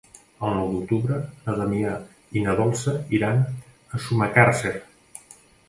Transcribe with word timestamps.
El 0.45 0.53
nou 0.53 0.69
d'octubre 0.75 1.19
na 1.49 1.55
Damià 1.59 1.91
i 2.39 2.43
na 2.47 2.57
Dolça 2.61 2.95
iran 3.21 3.45
a 3.99 4.03
Sumacàrcer. 4.07 4.77